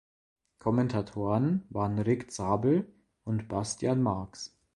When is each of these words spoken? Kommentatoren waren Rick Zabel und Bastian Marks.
Kommentatoren 0.57 1.61
waren 1.69 1.99
Rick 1.99 2.31
Zabel 2.31 2.91
und 3.23 3.47
Bastian 3.47 4.01
Marks. 4.01 4.57